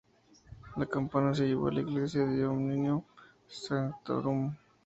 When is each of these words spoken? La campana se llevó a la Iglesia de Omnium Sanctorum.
La 0.77 0.87
campana 0.87 1.31
se 1.31 1.45
llevó 1.45 1.67
a 1.67 1.71
la 1.73 1.81
Iglesia 1.81 2.25
de 2.25 2.43
Omnium 2.43 3.03
Sanctorum. 3.45 4.51